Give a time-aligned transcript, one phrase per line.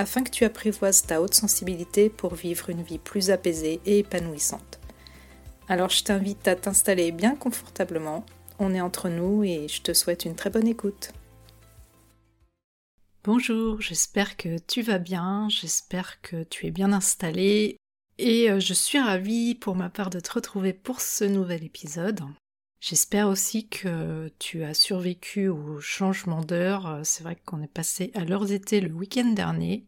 [0.00, 4.80] afin que tu apprivoises ta haute sensibilité pour vivre une vie plus apaisée et épanouissante.
[5.68, 8.24] Alors je t'invite à t'installer bien confortablement,
[8.58, 11.12] on est entre nous et je te souhaite une très bonne écoute.
[13.24, 17.76] Bonjour, j'espère que tu vas bien, j'espère que tu es bien installé
[18.16, 22.20] et euh, je suis ravie pour ma part de te retrouver pour ce nouvel épisode.
[22.80, 27.00] J'espère aussi que tu as survécu au changement d'heure.
[27.04, 29.84] C'est vrai qu'on est passé à l'heure d'été le week-end dernier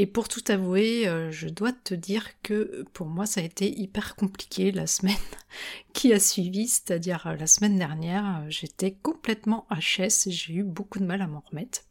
[0.00, 3.70] et pour tout avouer, euh, je dois te dire que pour moi ça a été
[3.78, 5.14] hyper compliqué la semaine
[5.92, 11.00] qui a suivi, c'est-à-dire euh, la semaine dernière, euh, j'étais complètement HS, j'ai eu beaucoup
[11.00, 11.82] de mal à m'en remettre.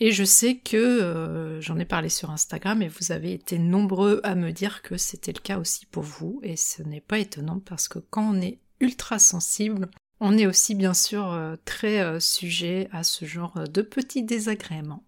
[0.00, 4.34] Et je sais que j'en ai parlé sur Instagram et vous avez été nombreux à
[4.34, 7.86] me dire que c'était le cas aussi pour vous et ce n'est pas étonnant parce
[7.86, 13.26] que quand on est ultra sensible, on est aussi bien sûr très sujet à ce
[13.26, 15.04] genre de petits désagréments.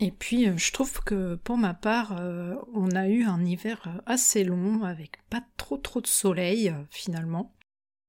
[0.00, 3.80] Et puis euh, je trouve que pour ma part, euh, on a eu un hiver
[3.86, 7.52] euh, assez long avec pas trop trop de soleil finalement.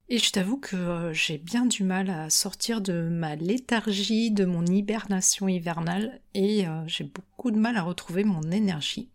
[0.07, 4.63] Et je t'avoue que j'ai bien du mal à sortir de ma léthargie, de mon
[4.63, 9.09] hibernation hivernale, et j'ai beaucoup de mal à retrouver mon énergie.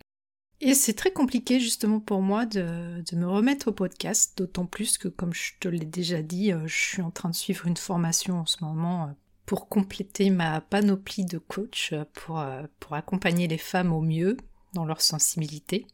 [0.61, 4.99] Et c'est très compliqué justement pour moi de, de, me remettre au podcast, d'autant plus
[4.99, 8.41] que comme je te l'ai déjà dit, je suis en train de suivre une formation
[8.41, 9.15] en ce moment
[9.51, 14.37] pour compléter ma panoplie de coach euh, pour, euh, pour accompagner les femmes au mieux
[14.75, 15.89] dans leur sensibilité.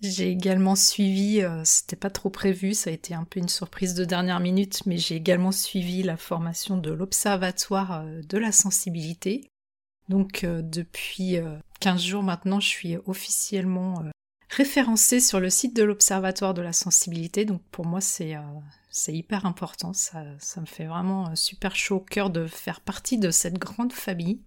[0.00, 3.92] J'ai également suivi, euh, c'était pas trop prévu, ça a été un peu une surprise
[3.92, 9.50] de dernière minute, mais j'ai également suivi la formation de l'Observatoire de la sensibilité.
[10.08, 11.36] Donc depuis
[11.80, 14.02] 15 jours maintenant, je suis officiellement
[14.48, 17.44] référencée sur le site de l'Observatoire de la sensibilité.
[17.44, 18.34] Donc pour moi, c'est
[18.90, 20.24] c'est hyper important, ça,
[20.56, 24.40] me fait vraiment super chaud au cœur de faire partie de cette grande famille.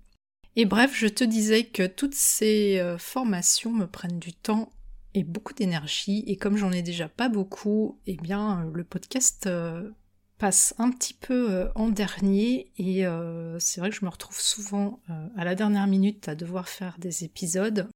[0.56, 4.72] Et bref, je te disais que toutes ces euh, formations me prennent du temps
[5.14, 9.48] et beaucoup d'énergie, et comme j'en ai déjà pas beaucoup, eh bien euh, le podcast
[9.48, 9.90] euh,
[10.38, 13.06] passe un petit peu en dernier, et
[13.60, 15.00] c'est vrai que je me retrouve souvent
[15.38, 17.88] à la dernière minute à devoir faire des épisodes.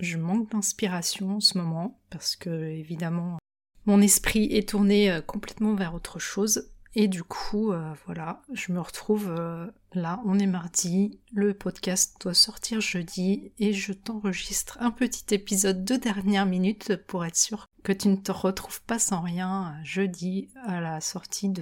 [0.00, 3.38] Je manque d'inspiration en ce moment, parce que évidemment
[3.86, 6.70] mon esprit est tourné euh, complètement vers autre chose.
[6.98, 12.16] Et du coup, euh, voilà, je me retrouve euh, là, on est mardi, le podcast
[12.20, 17.66] doit sortir jeudi et je t'enregistre un petit épisode de dernière minute pour être sûr
[17.84, 21.52] que tu ne te retrouves pas sans rien jeudi à la sortie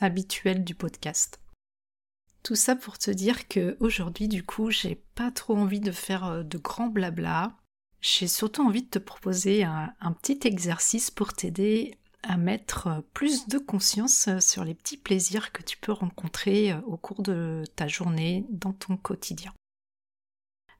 [0.00, 1.40] habituelle du podcast.
[2.42, 6.42] Tout ça pour te dire que aujourd'hui, du coup, j'ai pas trop envie de faire
[6.42, 7.57] de grands blabla.
[8.00, 13.58] J'ai surtout envie de te proposer un, petit exercice pour t'aider à mettre plus de
[13.58, 18.72] conscience sur les petits plaisirs que tu peux rencontrer au cours de ta journée dans
[18.72, 19.52] ton quotidien.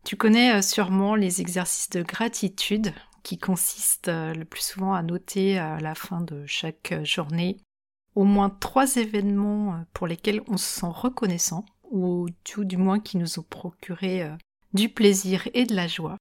[0.04, 5.02] Tu connais euh, sûrement les exercices de gratitude qui consistent euh, le plus souvent à
[5.02, 7.58] noter à la fin de chaque journée
[8.14, 13.00] au moins trois événements euh, pour lesquels on se sent reconnaissant ou tout du moins
[13.00, 14.30] qui nous ont procuré
[14.72, 16.16] du plaisir et de la joie.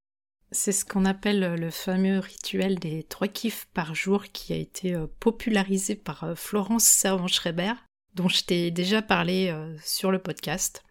[0.51, 4.95] C'est ce qu'on appelle le fameux rituel des trois kiffs par jour qui a été
[4.95, 7.73] euh, popularisé par euh, Florence Servan-Schreiber,
[8.15, 10.83] dont je t'ai déjà parlé euh, sur le podcast,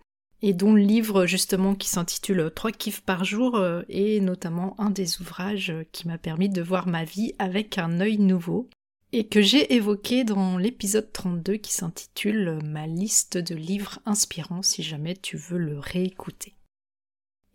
[0.43, 3.59] et dont le livre justement qui s'intitule Trois kiffs par jour
[3.89, 8.19] est notamment un des ouvrages qui m'a permis de voir ma vie avec un œil
[8.19, 8.69] nouveau,
[9.13, 14.83] et que j'ai évoqué dans l'épisode 32 qui s'intitule Ma liste de livres inspirants si
[14.83, 16.56] jamais tu veux le réécouter.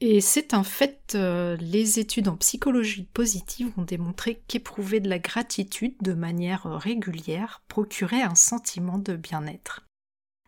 [0.04, 5.20] Et c'est un fait, euh, les études en psychologie positive ont démontré qu'éprouver de la
[5.20, 9.86] gratitude de manière régulière procurait un sentiment de bien-être.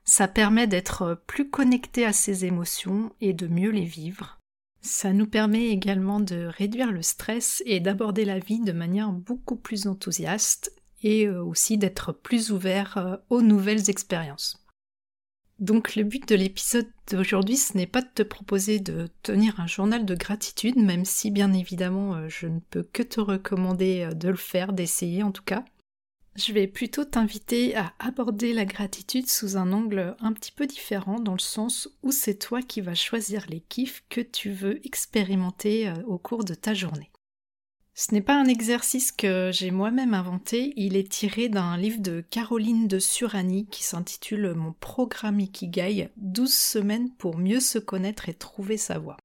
[0.06, 4.40] Ça permet d'être plus connecté à ses émotions et de mieux les vivre.
[4.82, 9.56] Ça nous permet également de réduire le stress et d'aborder la vie de manière beaucoup
[9.56, 10.74] plus enthousiaste
[11.04, 14.63] et euh, aussi d'être plus ouvert euh, aux nouvelles expériences.
[15.64, 19.66] Donc le but de l'épisode d'aujourd'hui, ce n'est pas de te proposer de tenir un
[19.66, 24.14] journal de gratitude, même si bien évidemment euh, je ne peux que te recommander euh,
[24.14, 25.64] de le faire, d'essayer en tout cas.
[26.36, 31.22] Je vais plutôt t'inviter à aborder la gratitude sous un angle un petit peu différent,
[31.22, 35.88] dans le sens où c'est toi qui vas choisir les kiffs que tu veux expérimenter
[35.88, 37.13] euh, au cours de ta journée.
[37.96, 42.22] Ce n'est pas un exercice que j'ai moi-même inventé, il est tiré d'un livre de
[42.22, 48.34] Caroline de Surani qui s'intitule Mon programme Ikigai 12 semaines pour mieux se connaître et
[48.34, 49.18] trouver sa voie.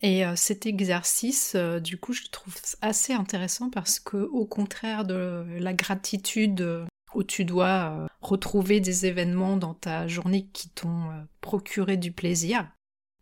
[0.00, 4.46] Et euh, cet exercice, euh, du coup, je le trouve assez intéressant parce que, au
[4.46, 10.68] contraire de la gratitude euh, où tu dois retrouver des événements dans ta journée qui
[10.70, 11.08] t'ont
[11.40, 12.68] procuré du plaisir,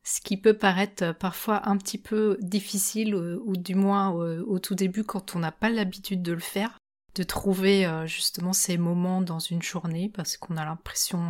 [0.05, 4.59] ce qui peut paraître euh, parfois un petit peu difficile, euh, ou, du moins au,
[4.59, 6.79] tout début quand on n'a pas l'habitude de le faire,
[7.15, 11.23] de trouver euh, justement ces moments dans une journée, parce qu'on a l'impression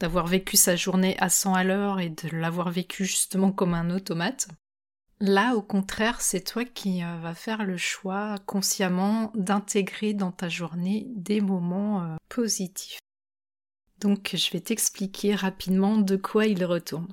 [0.00, 3.90] d'avoir vécu sa journée à 100 à l'heure et de l'avoir vécu justement comme un
[3.90, 4.48] automate.
[5.20, 11.06] Là, au contraire, c'est toi qui vas faire le choix consciemment d'intégrer dans ta journée
[11.14, 12.98] des moments positifs.
[14.00, 17.08] Donc, je vais t'expliquer rapidement de quoi il retourne.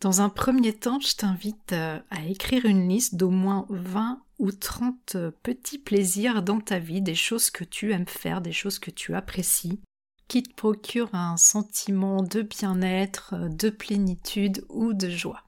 [0.00, 4.52] Dans un premier temps, je t'invite euh, à écrire une liste d'au moins 20 ou
[4.52, 8.78] 30 euh, petits plaisirs dans ta vie, des choses que tu aimes faire, des choses
[8.78, 9.80] que tu apprécies,
[10.28, 15.42] qui te procurent un sentiment de bien-être, euh, de plénitude ou de joie.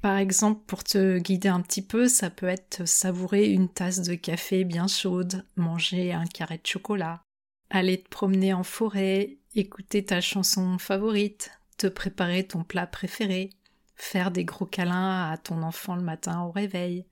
[0.00, 4.14] Par exemple, pour te guider un petit peu, ça peut être savourer une tasse de
[4.14, 7.20] café bien chaude, manger un carré de chocolat,
[7.68, 13.50] aller te promener en forêt, écouter ta chanson favorite, te préparer ton plat préféré,
[13.94, 17.06] faire des gros câlins à ton enfant le matin au réveil,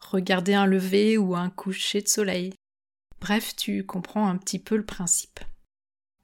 [0.00, 2.54] regarder un lever ou un coucher de soleil.
[3.20, 5.40] Bref, tu comprends un petit peu le principe.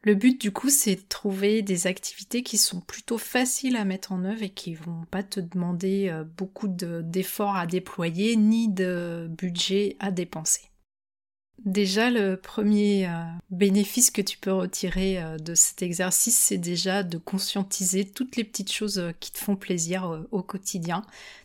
[0.02, 4.12] Le but du coup, c'est de trouver des activités qui sont plutôt faciles à mettre
[4.12, 9.26] en œuvre et qui vont pas te demander euh, beaucoup d'efforts à déployer ni de
[9.28, 10.70] budget à dépenser.
[11.64, 17.02] Déjà, le premier euh, bénéfice que tu peux retirer euh, de cet exercice, c'est déjà
[17.02, 21.02] de conscientiser toutes les petites choses euh, qui te font plaisir au quotidien,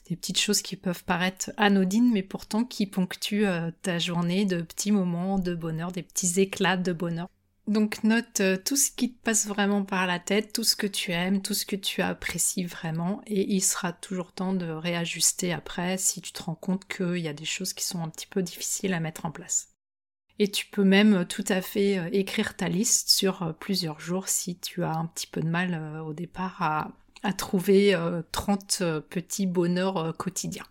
[0.10, 3.48] des petites choses qui peuvent paraître anodines, mais pourtant qui ponctuent
[3.82, 7.28] ta journée de petits moments de bonheur, des petits éclats de bonheur.
[7.68, 11.12] Donc note tout ce qui te passe vraiment par la tête, tout ce que tu
[11.12, 15.98] aimes, tout ce que tu apprécies vraiment, et il sera toujours temps de réajuster après
[15.98, 18.44] si tu te rends compte qu'il y a des choses qui sont un petit peu
[18.44, 19.71] difficiles à mettre en place.
[20.44, 24.28] Et tu peux même tout à fait euh, écrire ta liste sur euh, plusieurs jours
[24.28, 27.96] si tu as un petit peu de mal euh, au départ à, trouver
[28.32, 30.66] 30 petits bonheurs quotidiens.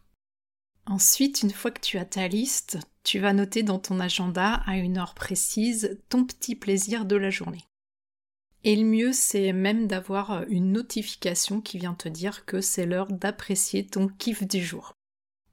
[0.86, 4.76] Ensuite, une fois que tu as ta liste, tu vas noter dans ton agenda à
[4.76, 7.62] une heure précise ton petit plaisir de la journée.
[8.64, 13.12] Et le mieux, c'est même d'avoir une notification qui vient te dire que c'est l'heure
[13.12, 14.96] d'apprécier ton kiff du jour.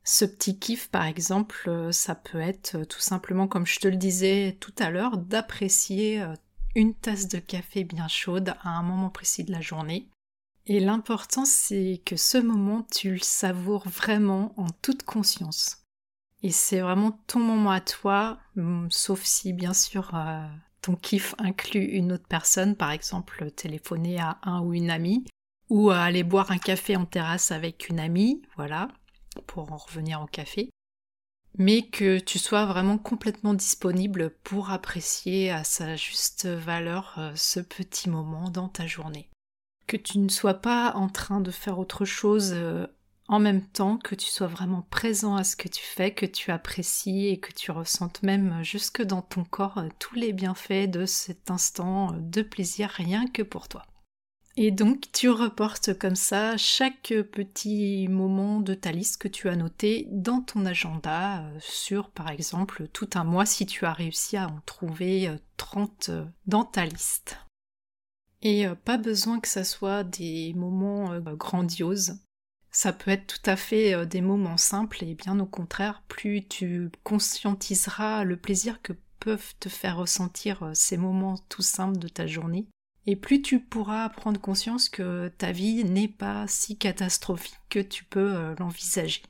[0.10, 3.90] Ce petit kiff, par exemple, euh, ça peut être euh, tout simplement, comme je te
[3.90, 6.34] le disais tout à l'heure, d'apprécier euh,
[6.76, 10.08] une tasse de café bien chaude à un moment précis de la journée.
[10.66, 15.84] Et l'important, c'est que ce moment, tu le savoures vraiment en toute conscience.
[16.42, 20.14] Et c'est vraiment ton moment à toi, hum, sauf si, bien sûr,
[20.82, 25.26] ton kiff inclut une autre personne, par exemple téléphoner à un ou une amie,
[25.70, 28.88] ou aller boire un café en terrasse avec une amie, voilà
[29.46, 30.70] pour en revenir au café,
[31.58, 37.60] mais que tu sois vraiment complètement disponible pour apprécier à sa juste valeur euh, ce
[37.60, 39.30] petit moment dans ta journée.
[39.88, 42.86] Que tu ne sois pas en train de faire autre chose euh,
[43.28, 46.52] en même temps, que tu sois vraiment présent à ce que tu fais, que tu
[46.52, 51.06] apprécies et que tu ressentes même jusque dans ton corps euh, tous les bienfaits de
[51.06, 53.86] cet instant de plaisir rien que pour toi.
[54.60, 59.56] Et donc tu reportes comme ça chaque petit moment de ta liste que tu as
[59.56, 64.36] noté dans ton agenda euh, sur par exemple tout un mois si tu as réussi
[64.36, 67.38] à en trouver 30 euh, euh, dans ta liste.
[68.42, 72.20] Et pas besoin que ça soit des moments grandioses.
[72.72, 76.92] Ça peut être tout à fait des moments simples et bien au contraire, plus tu
[77.04, 82.68] conscientiseras le plaisir que peuvent te faire ressentir ces moments tout simples de ta journée,
[83.08, 88.04] et plus tu pourras prendre conscience que ta vie n'est pas si catastrophique que tu
[88.04, 89.24] peux euh, l'envisager.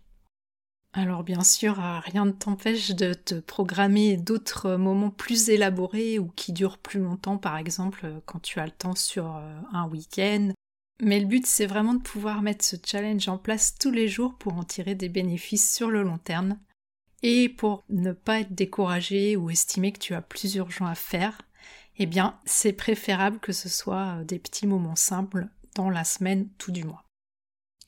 [0.94, 6.28] Alors bien sûr, euh, rien ne t'empêche de te programmer d'autres moments plus élaborés ou
[6.36, 10.52] qui durent plus longtemps, par exemple euh, quand tu as le temps sur un week-end.
[11.00, 14.36] Mais le but, c'est vraiment de pouvoir mettre ce challenge en place tous les jours
[14.40, 16.58] pour en tirer des bénéfices sur le long terme
[17.22, 21.44] et pour ne pas être découragé ou estimer que tu as plus urgent à faire
[21.98, 26.50] eh bien, c'est préférable que ce soit euh, des petits moments simples dans la semaine,
[26.58, 27.04] tout du mois.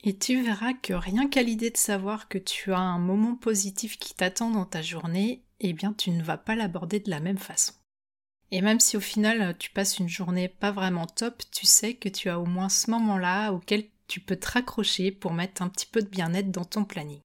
[0.02, 3.98] Et tu verras que rien qu'à l'idée de savoir que tu as un moment positif
[3.98, 7.38] qui t'attend dans ta journée, eh bien, tu ne vas pas l'aborder de la même
[7.38, 7.74] façon.
[8.50, 12.08] Et même si au final tu passes une journée pas vraiment top, tu sais que
[12.08, 15.86] tu as au moins ce moment-là auquel tu peux te raccrocher pour mettre un petit
[15.86, 17.20] peu de bien-être dans ton planning.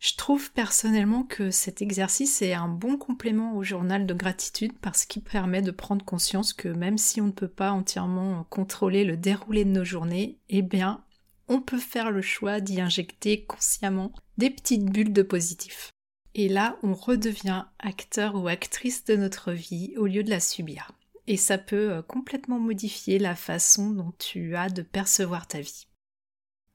[0.00, 5.04] Je trouve personnellement que cet exercice est un bon complément au journal de gratitude parce
[5.04, 9.18] qu'il permet de prendre conscience que même si on ne peut pas entièrement contrôler le
[9.18, 11.04] déroulé de nos journées, eh bien,
[11.48, 15.90] on peut faire le choix d'y injecter consciemment des petites bulles de positif.
[16.34, 20.92] Et là, on redevient acteur ou actrice de notre vie au lieu de la subir.
[21.26, 25.86] Et ça peut euh, complètement modifier la façon dont tu as de percevoir ta vie.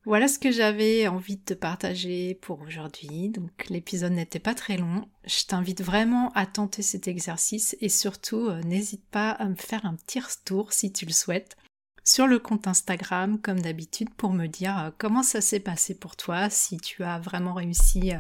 [0.05, 3.29] Voilà ce que j'avais envie de te partager pour aujourd'hui.
[3.29, 5.09] Donc l'épisode n'était pas très long.
[5.25, 9.83] Je t'invite vraiment à tenter cet exercice et surtout euh, n'hésite pas à me faire
[9.83, 11.57] un petit retour si tu le souhaites
[12.03, 16.15] sur le compte Instagram comme d'habitude pour me dire euh, comment ça s'est passé pour
[16.15, 18.19] toi, si tu as vraiment réussi euh,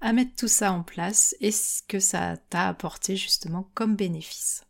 [0.00, 4.64] à mettre tout ça en place et ce que ça t'a apporté justement comme bénéfice.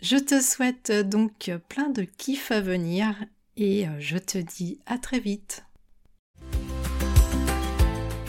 [0.00, 3.14] Je te souhaite donc plein de kiff à venir
[3.56, 5.62] et je te dis à très vite.